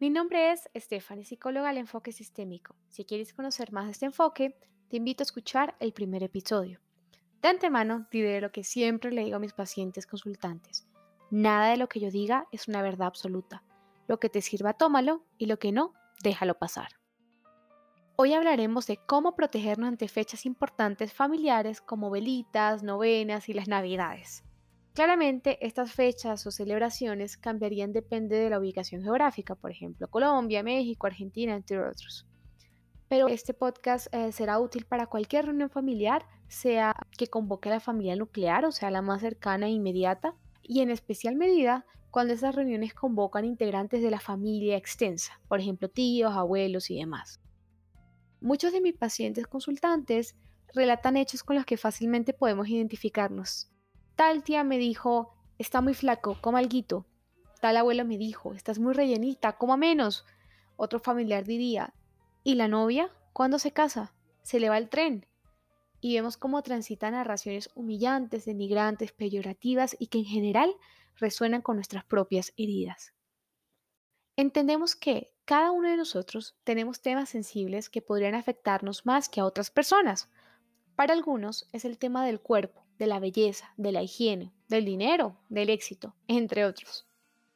Mi 0.00 0.08
nombre 0.08 0.50
es 0.50 0.66
Stephanie, 0.74 1.26
psicóloga 1.26 1.68
del 1.68 1.76
enfoque 1.76 2.10
sistémico. 2.10 2.74
Si 2.88 3.04
quieres 3.04 3.34
conocer 3.34 3.70
más 3.70 3.84
de 3.84 3.90
este 3.90 4.06
enfoque, 4.06 4.56
te 4.88 4.96
invito 4.96 5.20
a 5.22 5.26
escuchar 5.26 5.76
el 5.78 5.92
primer 5.92 6.22
episodio. 6.22 6.80
De 7.42 7.48
antemano, 7.48 8.06
diré 8.10 8.40
lo 8.40 8.50
que 8.50 8.64
siempre 8.64 9.12
le 9.12 9.24
digo 9.24 9.36
a 9.36 9.40
mis 9.40 9.52
pacientes 9.52 10.06
consultantes. 10.06 10.88
Nada 11.30 11.68
de 11.68 11.76
lo 11.76 11.86
que 11.86 12.00
yo 12.00 12.10
diga 12.10 12.46
es 12.50 12.66
una 12.66 12.80
verdad 12.80 13.08
absoluta. 13.08 13.62
Lo 14.08 14.18
que 14.18 14.30
te 14.30 14.40
sirva, 14.40 14.72
tómalo 14.72 15.22
y 15.36 15.44
lo 15.44 15.58
que 15.58 15.70
no, 15.70 15.92
déjalo 16.22 16.54
pasar. 16.58 16.88
Hoy 18.16 18.32
hablaremos 18.32 18.86
de 18.86 18.96
cómo 19.06 19.36
protegernos 19.36 19.88
ante 19.88 20.08
fechas 20.08 20.46
importantes 20.46 21.12
familiares 21.12 21.82
como 21.82 22.08
velitas, 22.08 22.82
novenas 22.82 23.50
y 23.50 23.52
las 23.52 23.68
navidades. 23.68 24.44
Claramente, 24.94 25.64
estas 25.64 25.92
fechas 25.92 26.46
o 26.46 26.50
celebraciones 26.50 27.36
cambiarían 27.36 27.92
depende 27.92 28.36
de 28.36 28.50
la 28.50 28.58
ubicación 28.58 29.02
geográfica, 29.02 29.54
por 29.54 29.70
ejemplo, 29.70 30.08
Colombia, 30.08 30.62
México, 30.62 31.06
Argentina, 31.06 31.54
entre 31.54 31.78
otros. 31.78 32.26
Pero 33.08 33.28
este 33.28 33.54
podcast 33.54 34.12
eh, 34.14 34.32
será 34.32 34.58
útil 34.58 34.84
para 34.84 35.06
cualquier 35.06 35.46
reunión 35.46 35.70
familiar, 35.70 36.26
sea 36.48 36.94
que 37.16 37.28
convoque 37.28 37.68
a 37.68 37.72
la 37.72 37.80
familia 37.80 38.16
nuclear, 38.16 38.64
o 38.64 38.72
sea, 38.72 38.90
la 38.90 39.02
más 39.02 39.20
cercana 39.20 39.66
e 39.66 39.70
inmediata, 39.70 40.34
y 40.62 40.80
en 40.80 40.90
especial 40.90 41.36
medida 41.36 41.86
cuando 42.10 42.34
esas 42.34 42.54
reuniones 42.54 42.92
convocan 42.92 43.44
integrantes 43.44 44.02
de 44.02 44.10
la 44.10 44.20
familia 44.20 44.76
extensa, 44.76 45.40
por 45.48 45.60
ejemplo, 45.60 45.88
tíos, 45.88 46.32
abuelos 46.32 46.90
y 46.90 46.98
demás. 46.98 47.40
Muchos 48.40 48.72
de 48.72 48.80
mis 48.80 48.96
pacientes 48.96 49.46
consultantes 49.46 50.36
relatan 50.74 51.16
hechos 51.16 51.42
con 51.42 51.56
los 51.56 51.64
que 51.64 51.76
fácilmente 51.76 52.32
podemos 52.32 52.68
identificarnos, 52.68 53.69
Tal 54.20 54.44
tía 54.44 54.64
me 54.64 54.76
dijo, 54.76 55.32
está 55.56 55.80
muy 55.80 55.94
flaco, 55.94 56.36
coma 56.42 56.58
alguito. 56.58 57.06
Tal 57.62 57.78
abuelo 57.78 58.04
me 58.04 58.18
dijo, 58.18 58.52
estás 58.52 58.78
muy 58.78 58.92
rellenita, 58.92 59.56
coma 59.56 59.78
menos. 59.78 60.26
Otro 60.76 61.00
familiar 61.00 61.46
diría, 61.46 61.94
¿y 62.44 62.56
la 62.56 62.68
novia? 62.68 63.10
¿Cuándo 63.32 63.58
se 63.58 63.72
casa? 63.72 64.12
Se 64.42 64.60
le 64.60 64.68
va 64.68 64.76
el 64.76 64.90
tren. 64.90 65.24
Y 66.02 66.16
vemos 66.16 66.36
cómo 66.36 66.62
transitan 66.62 67.14
narraciones 67.14 67.70
humillantes, 67.74 68.44
denigrantes, 68.44 69.12
peyorativas 69.12 69.96
y 69.98 70.08
que 70.08 70.18
en 70.18 70.26
general 70.26 70.74
resuenan 71.16 71.62
con 71.62 71.76
nuestras 71.76 72.04
propias 72.04 72.52
heridas. 72.58 73.14
Entendemos 74.36 74.96
que 74.96 75.32
cada 75.46 75.70
uno 75.70 75.88
de 75.88 75.96
nosotros 75.96 76.58
tenemos 76.64 77.00
temas 77.00 77.30
sensibles 77.30 77.88
que 77.88 78.02
podrían 78.02 78.34
afectarnos 78.34 79.06
más 79.06 79.30
que 79.30 79.40
a 79.40 79.46
otras 79.46 79.70
personas. 79.70 80.28
Para 80.94 81.14
algunos 81.14 81.70
es 81.72 81.86
el 81.86 81.96
tema 81.96 82.26
del 82.26 82.38
cuerpo, 82.38 82.84
de 83.00 83.06
la 83.06 83.18
belleza, 83.18 83.72
de 83.78 83.92
la 83.92 84.02
higiene, 84.02 84.52
del 84.68 84.84
dinero, 84.84 85.38
del 85.48 85.70
éxito, 85.70 86.14
entre 86.28 86.66
otros. 86.66 87.08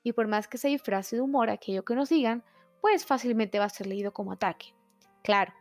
Y 0.03 0.13
por 0.13 0.27
más 0.27 0.49
que 0.49 0.57
se 0.57 0.69
disfrace 0.69 1.17
de 1.17 1.23
humor 1.23 1.51
aquello 1.51 1.85
que 1.85 1.95
nos 1.95 2.09
digan, 2.09 2.43
pues 2.81 3.05
fácilmente 3.05 3.59
va 3.59 3.67
a 3.67 3.69
ser 3.69 3.87
leído 3.87 4.15
como 4.15 4.33
ataque. 4.33 4.75
Claro, 5.23 5.53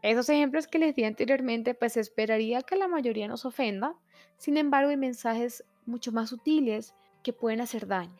esos 0.00 0.30
ejemplos 0.30 0.66
que 0.66 0.78
les 0.78 0.96
di 0.96 1.04
anteriormente, 1.04 1.74
pues 1.74 1.98
esperaría 1.98 2.62
que 2.62 2.76
la 2.76 2.88
mayoría 2.88 3.28
nos 3.28 3.44
ofenda, 3.44 3.94
sin 4.38 4.56
embargo 4.56 4.88
hay 4.88 4.96
mensajes 4.96 5.62
mucho 5.84 6.10
más 6.10 6.30
sutiles 6.30 6.94
que 7.22 7.34
pueden 7.34 7.60
hacer 7.60 7.86
daño. 7.86 8.18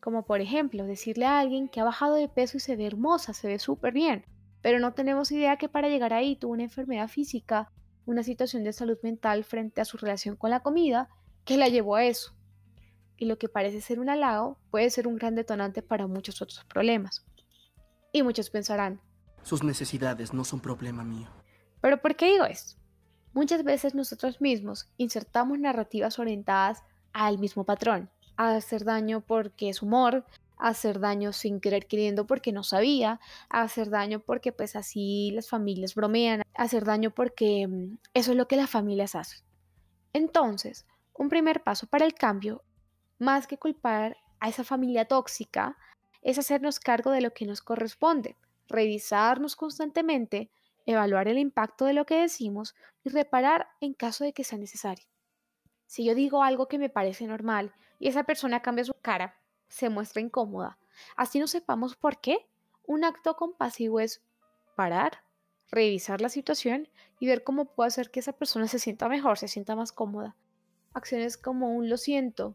Como 0.00 0.24
por 0.24 0.40
ejemplo, 0.40 0.84
decirle 0.84 1.26
a 1.26 1.38
alguien 1.38 1.68
que 1.68 1.80
ha 1.80 1.84
bajado 1.84 2.16
de 2.16 2.28
peso 2.28 2.56
y 2.56 2.60
se 2.60 2.74
ve 2.74 2.86
hermosa, 2.86 3.32
se 3.32 3.46
ve 3.46 3.60
súper 3.60 3.92
bien, 3.92 4.24
pero 4.60 4.80
no 4.80 4.92
tenemos 4.92 5.30
idea 5.30 5.56
que 5.56 5.68
para 5.68 5.88
llegar 5.88 6.12
ahí 6.12 6.34
tuvo 6.34 6.54
una 6.54 6.64
enfermedad 6.64 7.06
física 7.06 7.70
una 8.06 8.22
situación 8.22 8.64
de 8.64 8.72
salud 8.72 8.98
mental 9.02 9.44
frente 9.44 9.80
a 9.80 9.84
su 9.84 9.96
relación 9.96 10.36
con 10.36 10.50
la 10.50 10.60
comida 10.60 11.08
que 11.44 11.56
la 11.56 11.68
llevó 11.68 11.96
a 11.96 12.04
eso. 12.04 12.34
Y 13.16 13.26
lo 13.26 13.38
que 13.38 13.48
parece 13.48 13.80
ser 13.80 14.00
un 14.00 14.08
halago 14.08 14.58
puede 14.70 14.90
ser 14.90 15.06
un 15.06 15.16
gran 15.16 15.34
detonante 15.34 15.82
para 15.82 16.06
muchos 16.06 16.42
otros 16.42 16.64
problemas. 16.64 17.24
Y 18.12 18.22
muchos 18.22 18.50
pensarán, 18.50 19.00
sus 19.42 19.62
necesidades 19.62 20.32
no 20.32 20.44
son 20.44 20.60
problema 20.60 21.04
mío. 21.04 21.28
¿Pero 21.80 22.00
por 22.00 22.14
qué 22.14 22.26
digo 22.26 22.44
esto? 22.44 22.80
Muchas 23.32 23.64
veces 23.64 23.94
nosotros 23.94 24.40
mismos 24.40 24.88
insertamos 24.98 25.58
narrativas 25.58 26.18
orientadas 26.18 26.82
al 27.12 27.38
mismo 27.38 27.64
patrón, 27.64 28.10
a 28.36 28.54
hacer 28.54 28.84
daño 28.84 29.20
porque 29.20 29.68
es 29.68 29.82
humor, 29.82 30.24
hacer 30.62 31.00
daño 31.00 31.32
sin 31.32 31.60
querer 31.60 31.86
queriendo 31.86 32.26
porque 32.26 32.52
no 32.52 32.62
sabía, 32.62 33.20
hacer 33.50 33.90
daño 33.90 34.20
porque 34.20 34.52
pues 34.52 34.76
así 34.76 35.32
las 35.32 35.48
familias 35.48 35.94
bromean, 35.96 36.42
hacer 36.54 36.84
daño 36.84 37.10
porque 37.10 37.66
mm, 37.66 37.98
eso 38.14 38.30
es 38.30 38.36
lo 38.36 38.46
que 38.46 38.56
las 38.56 38.70
familias 38.70 39.16
hacen. 39.16 39.40
Entonces, 40.12 40.86
un 41.14 41.28
primer 41.28 41.64
paso 41.64 41.88
para 41.88 42.06
el 42.06 42.14
cambio, 42.14 42.62
más 43.18 43.48
que 43.48 43.58
culpar 43.58 44.16
a 44.38 44.48
esa 44.48 44.62
familia 44.62 45.06
tóxica, 45.06 45.76
es 46.22 46.38
hacernos 46.38 46.78
cargo 46.78 47.10
de 47.10 47.20
lo 47.20 47.34
que 47.34 47.44
nos 47.44 47.60
corresponde, 47.60 48.36
revisarnos 48.68 49.56
constantemente, 49.56 50.48
evaluar 50.86 51.26
el 51.26 51.38
impacto 51.38 51.86
de 51.86 51.92
lo 51.92 52.06
que 52.06 52.20
decimos 52.20 52.76
y 53.02 53.10
reparar 53.10 53.66
en 53.80 53.94
caso 53.94 54.22
de 54.22 54.32
que 54.32 54.44
sea 54.44 54.58
necesario. 54.58 55.06
Si 55.86 56.04
yo 56.04 56.14
digo 56.14 56.44
algo 56.44 56.68
que 56.68 56.78
me 56.78 56.88
parece 56.88 57.26
normal 57.26 57.72
y 57.98 58.06
esa 58.08 58.22
persona 58.22 58.62
cambia 58.62 58.84
su 58.84 58.94
cara 58.94 59.41
se 59.72 59.88
muestra 59.88 60.20
incómoda. 60.20 60.78
Así 61.16 61.38
no 61.38 61.46
sepamos 61.46 61.96
por 61.96 62.20
qué. 62.20 62.46
Un 62.86 63.04
acto 63.04 63.36
compasivo 63.36 64.00
es 64.00 64.22
parar, 64.76 65.24
revisar 65.70 66.20
la 66.20 66.28
situación 66.28 66.88
y 67.18 67.26
ver 67.26 67.42
cómo 67.42 67.64
puedo 67.64 67.86
hacer 67.86 68.10
que 68.10 68.20
esa 68.20 68.34
persona 68.34 68.68
se 68.68 68.78
sienta 68.78 69.08
mejor, 69.08 69.38
se 69.38 69.48
sienta 69.48 69.74
más 69.74 69.90
cómoda. 69.90 70.36
Acciones 70.92 71.38
como 71.38 71.74
un 71.74 71.88
lo 71.88 71.96
siento, 71.96 72.54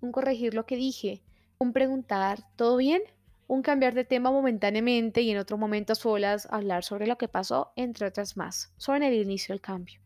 un 0.00 0.10
corregir 0.10 0.54
lo 0.54 0.66
que 0.66 0.74
dije, 0.74 1.22
un 1.58 1.72
preguntar 1.72 2.40
¿todo 2.56 2.76
bien? 2.76 3.02
Un 3.46 3.62
cambiar 3.62 3.94
de 3.94 4.04
tema 4.04 4.32
momentáneamente 4.32 5.22
y 5.22 5.30
en 5.30 5.38
otro 5.38 5.58
momento 5.58 5.92
a 5.92 5.96
solas 5.96 6.48
hablar 6.50 6.82
sobre 6.82 7.06
lo 7.06 7.18
que 7.18 7.28
pasó, 7.28 7.72
entre 7.76 8.08
otras 8.08 8.36
más, 8.36 8.72
sobre 8.78 9.06
el 9.06 9.14
inicio 9.14 9.52
del 9.52 9.60
cambio. 9.60 10.00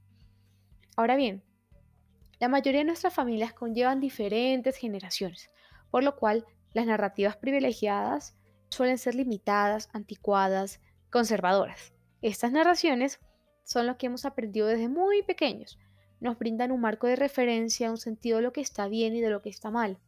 Ahora 0.96 1.16
bien, 1.16 1.42
la 2.40 2.48
mayoría 2.48 2.80
de 2.80 2.86
nuestras 2.86 3.14
familias 3.14 3.54
conllevan 3.54 4.00
diferentes 4.00 4.76
generaciones, 4.76 5.50
por 5.92 6.02
lo 6.02 6.16
cual 6.16 6.46
las 6.72 6.86
narrativas 6.86 7.36
privilegiadas 7.36 8.34
suelen 8.70 8.96
ser 8.96 9.14
limitadas, 9.14 9.90
anticuadas, 9.92 10.80
conservadoras. 11.10 11.92
Estas 12.22 12.50
narraciones 12.50 13.20
son 13.62 13.86
lo 13.86 13.98
que 13.98 14.06
hemos 14.06 14.24
aprendido 14.24 14.66
desde 14.66 14.88
muy 14.88 15.22
pequeños. 15.22 15.78
Nos 16.18 16.38
brindan 16.38 16.72
un 16.72 16.80
marco 16.80 17.06
de 17.06 17.16
referencia, 17.16 17.90
un 17.90 17.98
sentido 17.98 18.38
de 18.38 18.42
lo 18.42 18.54
que 18.54 18.62
está 18.62 18.88
bien 18.88 19.14
y 19.14 19.20
de 19.20 19.28
lo 19.28 19.42
que 19.42 19.50
está 19.50 19.70
mal. 19.70 19.98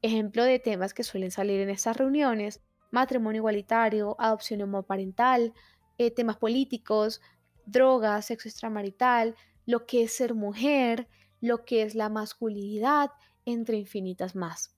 Ejemplo 0.00 0.44
de 0.44 0.60
temas 0.60 0.94
que 0.94 1.02
suelen 1.02 1.32
salir 1.32 1.60
en 1.60 1.70
estas 1.70 1.96
reuniones, 1.96 2.62
matrimonio 2.92 3.40
igualitario, 3.40 4.14
adopción 4.20 4.62
homoparental, 4.62 5.52
eh, 5.98 6.12
temas 6.12 6.36
políticos, 6.36 7.20
drogas, 7.64 8.26
sexo 8.26 8.48
extramarital, 8.48 9.34
lo 9.64 9.86
que 9.86 10.04
es 10.04 10.12
ser 10.12 10.34
mujer, 10.34 11.08
lo 11.40 11.64
que 11.64 11.82
es 11.82 11.96
la 11.96 12.10
masculinidad, 12.10 13.10
entre 13.44 13.76
infinitas 13.76 14.36
más. 14.36 14.75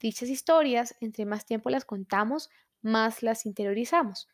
Dichas 0.00 0.28
historias, 0.28 0.94
entre 1.00 1.24
más 1.24 1.44
tiempo 1.44 1.70
las 1.70 1.84
contamos, 1.84 2.50
más 2.82 3.22
las 3.22 3.46
interiorizamos. 3.46 4.28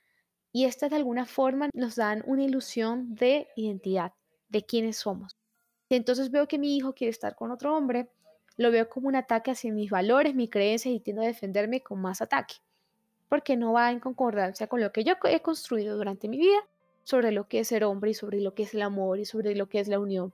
Y 0.52 0.66
estas 0.66 0.90
de 0.90 0.96
alguna 0.96 1.26
forma 1.26 1.68
nos 1.74 1.96
dan 1.96 2.22
una 2.26 2.44
ilusión 2.44 3.14
de 3.14 3.48
identidad, 3.56 4.12
de 4.48 4.64
quiénes 4.64 4.98
somos. 4.98 5.36
Y 5.88 5.96
entonces 5.96 6.30
veo 6.30 6.46
que 6.46 6.58
mi 6.58 6.76
hijo 6.76 6.94
quiere 6.94 7.10
estar 7.10 7.34
con 7.34 7.50
otro 7.50 7.74
hombre, 7.76 8.10
lo 8.56 8.70
veo 8.70 8.88
como 8.88 9.08
un 9.08 9.16
ataque 9.16 9.50
hacia 9.50 9.72
mis 9.72 9.90
valores, 9.90 10.34
mis 10.34 10.50
creencias 10.50 10.94
y 10.94 11.00
tiendo 11.00 11.22
a 11.22 11.26
defenderme 11.26 11.82
con 11.82 12.00
más 12.00 12.20
ataque, 12.20 12.56
porque 13.28 13.56
no 13.56 13.72
va 13.72 13.90
en 13.90 14.00
concordancia 14.00 14.66
con 14.66 14.80
lo 14.80 14.92
que 14.92 15.02
yo 15.02 15.14
he 15.24 15.40
construido 15.40 15.96
durante 15.96 16.28
mi 16.28 16.38
vida 16.38 16.58
sobre 17.02 17.32
lo 17.32 17.48
que 17.48 17.60
es 17.60 17.68
ser 17.68 17.84
hombre 17.84 18.10
y 18.10 18.14
sobre 18.14 18.40
lo 18.40 18.54
que 18.54 18.62
es 18.62 18.74
el 18.74 18.82
amor 18.82 19.18
y 19.18 19.24
sobre 19.24 19.54
lo 19.54 19.68
que 19.68 19.80
es 19.80 19.88
la 19.88 19.98
unión. 19.98 20.32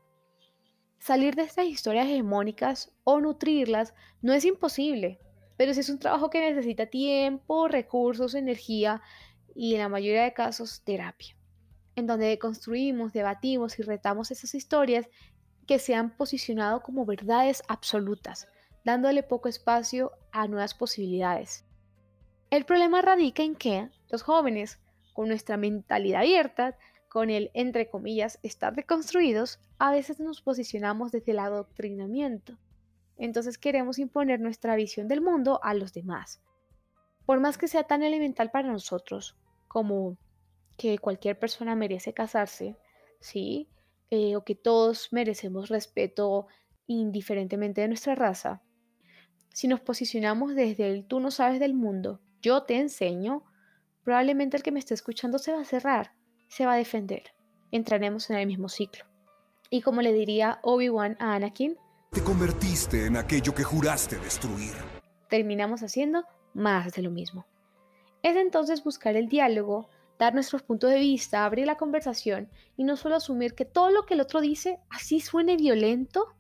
Salir 1.00 1.34
de 1.34 1.43
estas 1.43 1.65
historias 1.65 2.06
hegemónicas 2.06 2.93
o 3.05 3.21
nutrirlas 3.21 3.94
no 4.21 4.34
es 4.34 4.44
imposible, 4.44 5.19
pero 5.56 5.72
es 5.72 5.88
un 5.88 5.99
trabajo 5.99 6.28
que 6.28 6.41
necesita 6.41 6.87
tiempo, 6.87 7.69
recursos, 7.69 8.34
energía 8.34 9.00
y 9.55 9.75
en 9.75 9.81
la 9.81 9.88
mayoría 9.88 10.25
de 10.25 10.35
casos 10.35 10.82
terapia, 10.85 11.35
en 11.97 12.06
donde 12.06 12.38
construimos, 12.38 13.14
debatimos 13.14 13.79
y 13.79 13.82
retamos 13.82 14.31
esas 14.31 14.55
historias 14.55 15.08
que 15.67 15.79
se 15.79 15.94
han 15.94 16.14
posicionado 16.14 16.82
como 16.82 17.06
verdades 17.06 17.62
absolutas, 17.67 18.47
dándole 18.85 19.23
poco 19.23 19.49
espacio 19.49 20.12
a 20.32 20.49
nuevas 20.49 20.75
posibilidades. 20.75 21.64
El 22.50 22.67
problema 22.67 23.00
radica 23.00 23.43
en 23.43 23.56
que 23.56 23.88
los 24.11 24.23
jóvenes, 24.23 24.79
con 25.14 25.29
nuestra 25.29 25.56
mentalidad 25.56 26.20
abierta, 26.20 26.76
con 27.11 27.29
el, 27.29 27.51
entre 27.53 27.91
comillas, 27.91 28.39
estar 28.43 28.75
reconstruidos, 28.75 29.61
a 29.79 29.93
veces 29.93 30.19
nos 30.19 30.41
posicionamos 30.41 31.12
desde 31.12 31.33
el 31.33 31.41
adoctrinamiento. 31.41 32.57
Entonces 33.19 33.59
queremos 33.59 33.99
imponer 33.99 34.41
nuestra 34.41 34.77
visión 34.77 35.09
del 35.09 35.21
mundo 35.21 35.61
a 35.62 35.75
los 35.75 35.93
demás. 35.93 36.41
Por 37.27 37.39
más 37.41 37.59
que 37.59 37.69
sea 37.69 37.83
tan 37.83 38.03
elemental 38.03 38.51
para 38.51 38.73
nosotros 38.73 39.37
como 39.69 40.17
que 40.79 40.99
cualquier 40.99 41.39
persona 41.39 41.75
merece 41.75 42.15
casarse, 42.15 42.79
¿sí? 43.21 43.69
Eh, 44.11 44.37
o 44.37 44.45
que 44.45 44.55
todos 44.55 45.12
merecemos 45.12 45.69
respeto 45.69 46.47
indiferentemente 46.87 47.83
de 47.83 47.89
nuestra 47.89 48.15
raza, 48.15 48.62
si 49.53 49.69
nos 49.69 49.81
posicionamos 49.81 50.55
desde 50.55 50.91
el 50.91 51.05
tú 51.05 51.21
no 51.21 51.31
sabes 51.31 51.61
del 51.61 51.75
mundo 51.75 52.21
yo 52.43 52.62
te 52.62 52.77
enseño, 52.77 53.45
probablemente 54.03 54.57
el 54.57 54.62
que 54.62 54.73
me 54.73 54.79
esté 54.79 54.95
escuchando 54.95 55.39
se 55.39 55.53
va 55.53 55.61
a 55.61 55.65
cerrar, 55.65 56.15
se 56.50 56.67
va 56.67 56.75
a 56.75 56.76
defender. 56.76 57.23
Entraremos 57.70 58.29
en 58.29 58.37
el 58.37 58.47
mismo 58.47 58.69
ciclo. 58.69 59.05
Y 59.70 59.82
como 59.82 60.02
le 60.02 60.12
diría 60.12 60.58
Obi-Wan 60.62 61.17
a 61.20 61.35
Anakin, 61.35 61.79
te 62.11 62.25
convertiste 62.25 63.06
en 63.06 63.17
aquello 63.17 63.55
que 63.55 63.62
juraste 63.62 64.17
destruir. 64.19 64.75
Terminamos 65.29 65.85
haciendo 65.85 66.25
más 66.52 66.93
de 66.93 67.02
lo 67.02 67.11
mismo. 67.12 67.47
Es 68.25 68.37
entonces 68.37 68.82
buscar 68.82 69.14
el 69.14 69.29
diálogo, 69.29 69.88
dar 70.19 70.35
nuestros 70.35 70.62
puntos 70.62 70.91
de 70.91 70.99
vista, 70.99 71.44
abrir 71.44 71.67
la 71.67 71.76
conversación 71.76 72.50
y 72.76 72.82
no 72.82 72.97
solo 72.97 73.14
asumir 73.14 73.55
que 73.55 73.64
todo 73.64 73.93
lo 73.93 74.05
que 74.05 74.14
el 74.14 74.20
otro 74.20 74.41
dice, 74.41 74.81
así 74.91 75.20
suene 75.20 75.56
violento, 75.56 76.35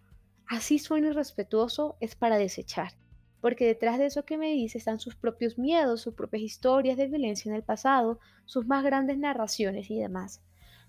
así 0.48 0.80
suene 0.80 1.08
irrespetuoso, 1.08 1.96
es 2.00 2.16
para 2.16 2.36
desechar. 2.36 2.94
Porque 3.40 3.66
detrás 3.66 3.98
de 3.98 4.06
eso 4.06 4.24
que 4.24 4.36
me 4.36 4.52
dice 4.52 4.78
están 4.78 5.00
sus 5.00 5.16
propios 5.16 5.58
miedos, 5.58 6.02
sus 6.02 6.14
propias 6.14 6.42
historias 6.42 6.96
de 6.96 7.08
violencia 7.08 7.48
en 7.48 7.56
el 7.56 7.62
pasado, 7.62 8.18
sus 8.44 8.66
más 8.66 8.84
grandes 8.84 9.18
narraciones 9.18 9.90
y 9.90 9.98
demás. 9.98 10.42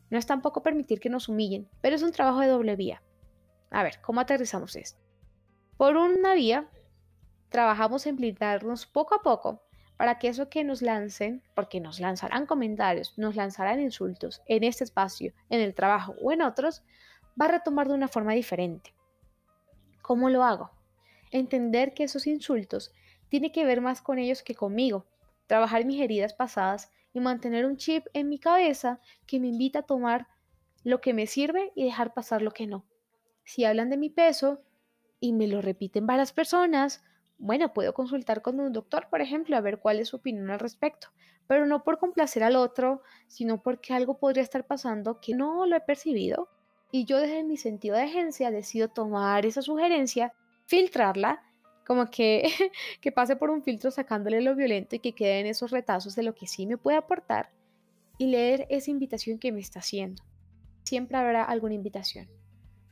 No 0.10 0.18
es 0.18 0.26
tampoco 0.26 0.62
permitir 0.62 1.00
que 1.00 1.10
nos 1.10 1.30
humillen, 1.30 1.70
pero 1.82 1.96
es 1.96 2.04
un 2.04 2.12
trabajo 2.12 2.42
de 2.42 2.48
doble 2.48 2.76
vía. 2.76 3.02
A 3.70 3.84
ver, 3.84 4.02
¿cómo 4.02 4.20
aterrizamos 4.20 4.76
esto? 4.76 5.00
Por 5.78 5.96
una 5.96 6.34
vía, 6.34 6.70
trabajamos 7.50 8.06
en 8.06 8.18
blindarnos 8.18 8.86
poco 8.86 9.16
a 9.16 9.22
poco 9.22 9.64
para 9.96 10.18
que 10.20 10.28
eso 10.28 10.50
que 10.50 10.64
nos 10.64 10.82
lancen, 10.82 11.44
porque 11.56 11.80
nos 11.80 12.00
lanzarán 12.00 12.48
comentarios, 12.48 13.18
nos 13.18 13.36
lanzarán 13.36 13.80
insultos 13.80 14.42
en 14.48 14.64
este 14.64 14.84
espacio, 14.84 15.32
en 15.50 15.62
el 15.62 15.76
trabajo 15.76 16.16
o 16.22 16.32
en 16.32 16.42
otros, 16.42 16.84
va 17.40 17.46
a 17.46 17.50
retomar 17.50 17.88
de 17.88 17.94
una 17.94 18.08
forma 18.08 18.34
diferente. 18.34 18.96
¿Cómo 20.02 20.30
lo 20.30 20.44
hago? 20.44 20.72
Entender 21.32 21.94
que 21.94 22.04
esos 22.04 22.28
insultos 22.28 22.94
tiene 23.30 23.52
que 23.52 23.66
ver 23.66 23.82
más 23.82 24.02
con 24.02 24.20
ellos 24.20 24.44
que 24.44 24.56
conmigo, 24.56 25.08
trabajar 25.48 25.86
mis 25.86 26.02
heridas 26.02 26.34
pasadas 26.34 26.92
y 27.14 27.20
mantener 27.20 27.66
un 27.66 27.78
chip 27.78 28.06
en 28.14 28.30
mi 28.30 28.40
cabeza 28.40 29.00
que 29.26 29.40
me 29.40 29.48
invita 29.48 29.80
a 29.80 29.84
tomar 29.84 30.28
lo 30.84 31.02
que 31.02 31.14
me 31.14 31.28
sirve 31.28 31.72
y 31.76 31.86
dejar 31.86 32.14
pasar 32.14 32.42
lo 32.42 32.52
que 32.52 32.68
no. 32.68 32.86
Si 33.44 33.66
hablan 33.66 33.90
de 33.90 33.98
mi 33.98 34.10
peso 34.10 34.62
y 35.20 35.34
me 35.34 35.48
lo 35.48 35.62
repiten 35.62 36.06
varias 36.06 36.34
personas, 36.34 37.04
bueno, 37.38 37.74
puedo 37.74 37.94
consultar 37.94 38.42
con 38.42 38.60
un 38.60 38.72
doctor, 38.72 39.08
por 39.10 39.22
ejemplo, 39.22 39.58
a 39.58 39.62
ver 39.62 39.80
cuál 39.80 40.00
es 40.00 40.10
su 40.10 40.18
opinión 40.18 40.50
al 40.52 40.60
respecto, 40.60 41.08
pero 41.48 41.66
no 41.66 41.84
por 41.84 41.98
complacer 41.98 42.44
al 42.44 42.56
otro, 42.56 43.02
sino 43.28 43.62
porque 43.62 43.94
algo 43.94 44.20
podría 44.20 44.44
estar 44.44 44.68
pasando 44.68 45.20
que 45.20 45.34
no 45.34 45.66
lo 45.66 45.76
he 45.76 45.82
percibido 45.82 46.50
y 46.92 47.06
yo 47.06 47.20
desde 47.20 47.44
mi 47.44 47.58
sentido 47.58 47.96
de 47.96 48.04
agencia 48.04 48.52
decido 48.52 48.90
tomar 48.90 49.46
esa 49.46 49.62
sugerencia, 49.62 50.34
filtrarla, 50.72 51.44
como 51.86 52.10
que, 52.10 52.44
que 53.02 53.12
pase 53.12 53.36
por 53.36 53.50
un 53.50 53.62
filtro 53.62 53.92
sacándole 53.92 54.40
lo 54.40 54.56
violento 54.56 54.96
y 54.96 55.00
que 55.00 55.14
queden 55.14 55.46
esos 55.46 55.72
retazos 55.72 56.16
de 56.16 56.24
lo 56.24 56.34
que 56.34 56.48
sí 56.48 56.66
me 56.66 56.78
puede 56.78 56.98
aportar 56.98 57.52
y 58.18 58.28
leer 58.28 58.68
esa 58.70 58.90
invitación 58.90 59.38
que 59.38 59.52
me 59.52 59.60
está 59.60 59.80
haciendo. 59.80 60.24
Siempre 60.84 61.18
habrá 61.18 61.44
alguna 61.44 61.74
invitación 61.74 62.30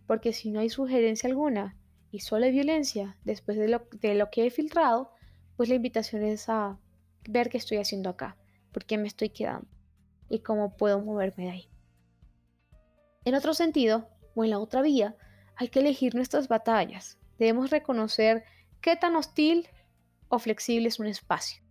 porque 0.08 0.34
si 0.34 0.50
no 0.50 0.60
hay 0.60 0.70
sugerencia 0.70 1.30
alguna 1.30 1.78
y 2.12 2.20
solo 2.20 2.46
hay 2.46 2.52
violencia 2.52 3.16
después 3.24 3.58
de 3.58 3.70
lo, 3.70 3.88
de 4.02 4.16
lo 4.16 4.30
que 4.30 4.46
he 4.46 4.50
filtrado, 4.50 5.14
pues 5.56 5.70
la 5.70 5.76
invitación 5.76 6.24
es 6.24 6.50
a 6.50 6.80
ver 7.30 7.50
qué 7.50 7.60
estoy 7.60 7.78
haciendo 7.78 8.10
acá, 8.10 8.36
por 8.74 8.84
qué 8.86 8.98
me 8.98 9.08
estoy 9.08 9.30
quedando 9.30 9.70
y 10.28 10.40
cómo 10.40 10.76
puedo 10.76 11.00
moverme 11.00 11.46
de 11.46 11.52
ahí. 11.52 11.70
En 13.24 13.36
otro 13.36 13.54
sentido, 13.54 14.10
o 14.36 14.44
en 14.44 14.50
la 14.50 14.60
otra 14.60 14.82
vía, 14.82 15.16
hay 15.56 15.70
que 15.70 15.80
elegir 15.80 16.16
nuestras 16.16 16.48
batallas. 16.48 17.20
Debemos 17.40 17.72
reconocer 17.72 18.44
qué 18.82 18.98
tan 18.98 19.16
hostil 19.16 19.68
o 20.28 20.40
flexible 20.40 20.90
es 20.90 21.00
un 21.00 21.08
espacio. 21.08 21.64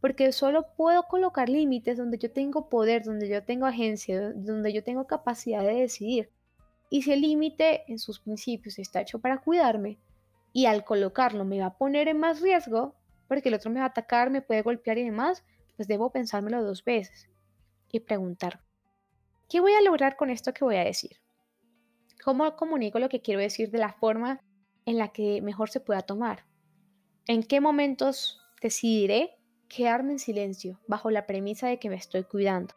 Porque 0.00 0.30
solo 0.32 0.68
puedo 0.76 1.02
colocar 1.04 1.48
límites 1.48 1.98
donde 1.98 2.18
yo 2.18 2.30
tengo 2.30 2.68
poder, 2.68 3.02
donde 3.02 3.28
yo 3.28 3.42
tengo 3.42 3.66
agencia, 3.66 4.32
donde 4.32 4.72
yo 4.72 4.84
tengo 4.84 5.06
capacidad 5.06 5.62
de 5.62 5.74
decidir. 5.74 6.30
Y 6.90 7.02
si 7.02 7.12
el 7.12 7.22
límite 7.22 7.82
en 7.88 7.98
sus 7.98 8.20
principios 8.20 8.78
está 8.78 9.00
hecho 9.00 9.18
para 9.18 9.40
cuidarme 9.40 9.98
y 10.52 10.66
al 10.66 10.84
colocarlo 10.84 11.44
me 11.44 11.60
va 11.60 11.66
a 11.66 11.76
poner 11.76 12.06
en 12.08 12.20
más 12.20 12.40
riesgo, 12.40 12.94
porque 13.26 13.48
el 13.48 13.56
otro 13.56 13.70
me 13.70 13.80
va 13.80 13.86
a 13.86 13.88
atacar, 13.88 14.30
me 14.30 14.42
puede 14.42 14.62
golpear 14.62 14.96
y 14.98 15.04
demás, 15.04 15.44
pues 15.74 15.88
debo 15.88 16.12
pensármelo 16.12 16.62
dos 16.62 16.84
veces 16.84 17.28
y 17.90 18.00
preguntar, 18.00 18.60
¿qué 19.48 19.60
voy 19.60 19.72
a 19.72 19.82
lograr 19.82 20.16
con 20.16 20.30
esto 20.30 20.54
que 20.54 20.64
voy 20.64 20.76
a 20.76 20.84
decir? 20.84 21.16
¿Cómo 22.24 22.54
comunico 22.54 23.00
lo 23.00 23.08
que 23.08 23.20
quiero 23.20 23.40
decir 23.40 23.70
de 23.70 23.78
la 23.78 23.92
forma 23.92 24.40
en 24.86 24.98
la 24.98 25.08
que 25.08 25.42
mejor 25.42 25.68
se 25.68 25.80
pueda 25.80 26.02
tomar? 26.02 26.46
¿En 27.26 27.42
qué 27.42 27.60
momentos 27.60 28.40
decidiré 28.62 29.36
quedarme 29.68 30.12
en 30.12 30.18
silencio 30.18 30.80
bajo 30.86 31.10
la 31.10 31.26
premisa 31.26 31.68
de 31.68 31.78
que 31.78 31.90
me 31.90 31.96
estoy 31.96 32.24
cuidando? 32.24 32.74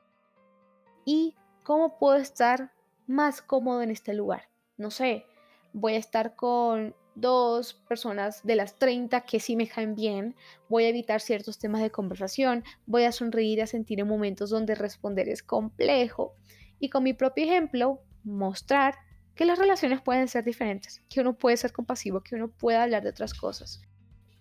¿Y 1.06 1.36
cómo 1.64 1.98
puedo 1.98 2.18
estar 2.18 2.72
más 3.10 3.42
cómodo 3.42 3.82
en 3.82 3.90
este 3.90 4.14
lugar. 4.14 4.50
No 4.78 4.92
sé, 4.92 5.26
voy 5.74 5.96
a 5.96 5.98
estar 5.98 6.36
con 6.36 6.96
dos 7.16 7.74
personas 7.74 8.44
de 8.44 8.56
las 8.56 8.78
30 8.78 9.22
que 9.22 9.40
sí 9.40 9.56
me 9.56 9.68
caen 9.68 9.96
bien, 9.96 10.36
voy 10.70 10.86
a 10.86 10.90
evitar 10.90 11.20
ciertos 11.20 11.58
temas 11.58 11.82
de 11.82 11.90
conversación, 11.90 12.64
voy 12.86 13.04
a 13.04 13.12
sonreír 13.12 13.58
y 13.58 13.62
a 13.62 13.68
sentir 13.68 14.00
en 14.00 14.08
momentos 14.08 14.52
donde 14.52 14.76
responder 14.76 15.28
es 15.28 15.44
complejo 15.44 16.36
y 16.80 16.90
con 16.90 17.04
mi 17.04 17.14
propio 17.14 17.46
ejemplo 17.46 18.02
mostrar 18.24 18.96
que 19.40 19.46
las 19.46 19.58
relaciones 19.58 20.02
pueden 20.02 20.28
ser 20.28 20.44
diferentes, 20.44 21.02
que 21.08 21.22
uno 21.22 21.32
puede 21.32 21.56
ser 21.56 21.72
compasivo, 21.72 22.20
que 22.20 22.36
uno 22.36 22.50
puede 22.50 22.78
hablar 22.78 23.04
de 23.04 23.12
otras 23.12 23.34
cosas. 23.34 23.82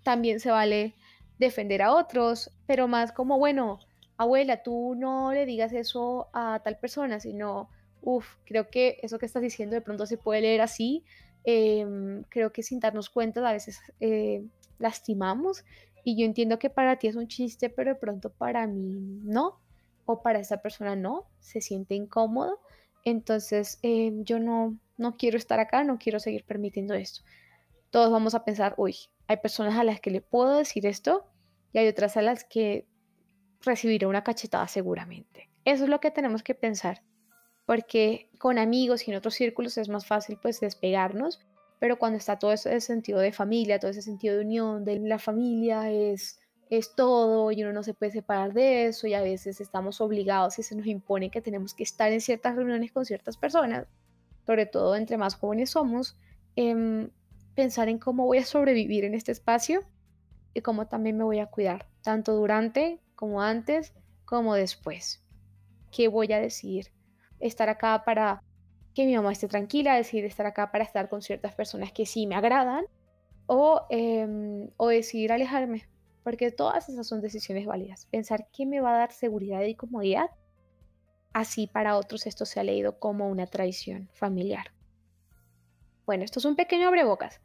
También 0.03 0.41
se 0.41 0.50
vale 0.50 0.97
defender 1.39 1.83
a 1.83 1.95
otros, 1.95 2.50
pero 2.67 2.89
más 2.89 3.12
como, 3.12 3.39
bueno, 3.39 3.79
abuela, 4.17 4.65
tú 4.65 4.97
no 4.97 5.33
le 5.33 5.47
digas 5.47 5.73
eso 5.73 6.31
a 6.33 6.61
tal 6.65 6.79
persona, 6.81 7.21
sino 7.21 7.69
Uf, 8.03 8.27
creo 8.45 8.71
que 8.71 8.99
eso 9.00 9.21
que 9.21 9.27
estás 9.27 9.41
diciendo 9.41 9.77
de 9.77 9.83
pronto 9.83 10.05
se 10.05 10.19
puede 10.19 10.41
leer 10.41 10.62
así. 10.62 11.05
Em, 11.45 12.25
creo 12.25 12.53
que 12.53 12.65
sin 12.65 12.81
darnos 12.81 13.09
cuenta 13.09 13.49
a 13.49 13.53
veces 13.53 13.81
eh, 14.00 14.45
lastimamos 14.81 15.65
y 16.03 16.19
yo 16.19 16.27
entiendo 16.27 16.59
que 16.59 16.71
para 16.71 16.97
ti 16.97 17.06
es 17.06 17.15
un 17.15 17.29
chiste, 17.29 17.71
pero 17.71 17.91
de 17.91 18.00
pronto 18.00 18.31
para 18.31 18.67
mí 18.67 19.21
no, 19.23 19.61
o 20.06 20.23
para 20.23 20.41
esa 20.41 20.61
persona 20.61 20.97
no, 20.97 21.29
se 21.39 21.61
siente 21.61 21.95
incómodo. 21.95 22.59
Entonces 23.11 23.79
em, 23.83 24.25
yo 24.25 24.39
no, 24.39 24.79
no 24.97 25.17
quiero 25.17 25.37
estar 25.37 25.61
acá, 25.61 25.85
no 25.85 25.99
quiero 25.99 26.21
seguir 26.21 26.45
permitiendo 26.45 26.95
esto. 26.95 27.23
Todos 27.91 28.11
vamos 28.11 28.35
a 28.35 28.45
pensar, 28.45 28.75
uy, 28.77 28.97
hay 29.27 29.39
personas 29.39 29.77
a 29.79 29.85
las 29.85 30.01
que 30.01 30.11
le 30.11 30.21
puedo 30.21 30.57
decir 30.57 30.87
esto 30.87 31.27
y 31.73 31.79
hay 31.79 31.89
otras 31.89 32.17
a 32.17 32.23
las 32.23 32.45
que 32.45 32.87
recibiré 33.63 34.07
una 34.07 34.25
cachetada 34.25 34.69
seguramente. 34.69 35.50
Eso 35.65 35.85
es 35.85 35.91
lo 35.91 36.00
que 36.00 36.11
tenemos 36.11 36.43
que 36.43 36.55
pensar 36.55 37.03
porque 37.69 38.31
con 38.38 38.57
amigos 38.57 39.07
y 39.07 39.11
en 39.11 39.19
otros 39.19 39.35
círculos 39.35 39.77
es 39.77 39.91
más 39.91 40.07
fácil 40.07 40.38
pues 40.41 40.59
despegarnos, 40.59 41.38
pero 41.79 41.99
cuando 41.99 42.17
está 42.17 42.38
todo 42.38 42.50
ese 42.50 42.81
sentido 42.81 43.19
de 43.19 43.31
familia, 43.31 43.79
todo 43.79 43.91
ese 43.91 44.00
sentido 44.00 44.37
de 44.37 44.41
unión, 44.41 44.87
de 44.87 44.99
la 45.00 45.19
familia 45.19 45.91
es, 45.91 46.38
es 46.71 46.95
todo 46.95 47.51
y 47.53 47.63
uno 47.63 47.73
no 47.73 47.83
se 47.83 47.95
puede 47.95 48.13
separar 48.13 48.53
de 48.53 48.87
eso 48.87 49.07
y 49.07 49.15
a 49.15 49.23
veces 49.23 49.61
estamos 49.61 50.01
obligados 50.01 50.59
y 50.59 50.63
se 50.63 50.77
nos 50.77 50.87
impone 50.87 51.31
que 51.31 51.41
tenemos 51.41 51.75
que 51.75 51.83
estar 51.83 52.13
en 52.13 52.21
ciertas 52.21 52.57
reuniones 52.57 52.93
con 52.93 53.05
ciertas 53.05 53.37
personas, 53.37 53.87
sobre 54.47 54.67
todo 54.67 54.97
entre 54.97 55.17
más 55.17 55.35
jóvenes 55.35 55.71
somos, 55.71 56.17
em, 56.57 57.11
pensar 57.55 57.89
en 57.89 57.99
cómo 57.99 58.27
voy 58.27 58.39
a 58.39 58.45
sobrevivir 58.45 59.05
en 59.05 59.15
este 59.15 59.33
espacio 59.33 59.83
y 60.55 60.61
cómo 60.61 60.87
también 60.87 61.17
me 61.17 61.25
voy 61.25 61.39
a 61.39 61.47
cuidar, 61.47 61.87
tanto 62.03 62.35
durante 62.35 63.01
como 63.15 63.43
antes 63.43 63.95
como 64.25 64.55
después. 64.55 65.25
¿Qué 65.91 66.09
voy 66.09 66.33
a 66.33 66.41
decir? 66.41 66.93
estar 67.41 67.69
acá 67.69 68.05
para 68.05 68.43
que 68.95 69.07
mi 69.07 69.15
mamá 69.17 69.33
esté 69.33 69.49
tranquila, 69.49 69.95
decir 69.95 70.25
estar 70.25 70.47
acá 70.47 70.73
para 70.73 70.85
estar 70.85 71.09
con 71.09 71.23
ciertas 71.23 71.55
personas 71.55 71.93
que 71.93 72.07
sí 72.07 72.27
me 72.27 72.35
agradan, 72.35 72.85
o, 73.47 73.87
eh, 73.91 74.27
o 74.77 74.89
decidir 74.89 75.33
alejarme, 75.33 75.89
porque 76.28 76.50
todas 76.50 76.90
esas 76.90 77.06
son 77.06 77.23
decisiones 77.23 77.64
válidas. 77.64 78.04
Pensar 78.04 78.49
qué 78.52 78.66
me 78.66 78.82
va 78.82 78.94
a 78.94 78.99
dar 78.99 79.12
seguridad 79.12 79.62
y 79.62 79.75
comodidad, 79.75 80.28
así 81.32 81.66
para 81.66 81.97
otros 81.97 82.26
esto 82.26 82.44
se 82.44 82.61
ha 82.61 82.64
leído 82.64 82.99
como 82.99 83.30
una 83.30 83.47
traición 83.47 84.11
familiar. 84.12 84.75
Bueno, 86.04 86.25
esto 86.25 86.38
es 86.38 86.44
un 86.44 86.54
pequeño 86.54 86.87
abrebocas 86.87 87.40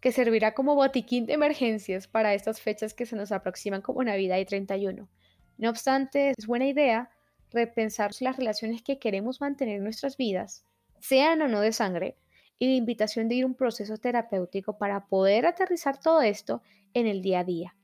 que 0.00 0.12
servirá 0.12 0.52
como 0.52 0.74
botiquín 0.74 1.24
de 1.24 1.32
emergencias 1.32 2.08
para 2.08 2.34
estas 2.34 2.60
fechas 2.60 2.92
que 2.92 3.06
se 3.06 3.16
nos 3.16 3.32
aproximan 3.32 3.80
como 3.80 4.04
Navidad 4.04 4.36
y 4.36 4.44
31. 4.44 5.08
No 5.56 5.70
obstante, 5.70 6.34
es 6.36 6.46
buena 6.46 6.66
idea 6.66 7.08
repensar 7.52 8.10
las 8.20 8.36
relaciones 8.36 8.82
que 8.82 8.98
queremos 8.98 9.40
mantener 9.40 9.76
en 9.76 9.84
nuestras 9.84 10.18
vidas, 10.18 10.66
sean 11.00 11.40
o 11.40 11.48
no 11.48 11.62
de 11.62 11.72
sangre, 11.72 12.16
y 12.58 12.66
la 12.66 12.74
invitación 12.74 13.28
de 13.28 13.36
ir 13.36 13.44
a 13.44 13.46
un 13.46 13.54
proceso 13.54 13.96
terapéutico 13.96 14.76
para 14.76 15.06
poder 15.06 15.46
aterrizar 15.46 15.98
todo 15.98 16.20
esto 16.20 16.60
en 16.92 17.06
el 17.06 17.22
día 17.22 17.40
a 17.40 17.44
día. 17.44 17.74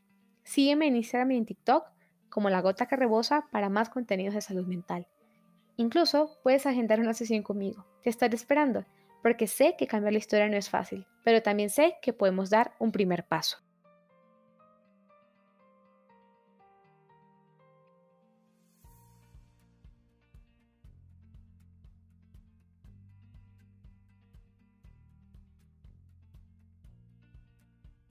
Sígueme 0.45 0.87
en 0.87 0.97
Instagram 0.97 1.33
y 1.33 1.37
en 1.39 1.47
TikTok 1.47 1.85
como 2.29 2.51
La 2.51 2.63
Gota 2.63 2.87
que 2.87 2.97
Rebosa 2.97 3.47
para 3.51 3.69
más 3.69 3.91
contenidos 3.91 4.35
de 4.35 4.41
salud 4.41 4.67
mental. 4.67 5.07
Incluso 5.77 6.39
puedes 6.43 6.67
agendar 6.67 7.01
una 7.01 7.15
sesión 7.15 7.43
conmigo. 7.43 7.87
Te 8.03 8.11
estaré 8.11 8.35
esperando, 8.37 8.85
porque 9.23 9.47
sé 9.47 9.75
que 9.79 9.87
cambiar 9.87 10.13
la 10.13 10.19
historia 10.19 10.49
no 10.49 10.57
es 10.57 10.71
fácil, 10.71 11.07
pero 11.25 11.43
también 11.43 11.71
sé 11.71 11.97
que 12.03 12.13
podemos 12.13 12.51
dar 12.51 12.73
un 12.79 12.93
primer 12.93 13.25
paso. 13.25 13.59